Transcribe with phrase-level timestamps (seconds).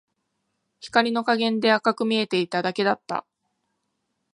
[0.79, 3.23] 光の加減で赤く見えていただけだった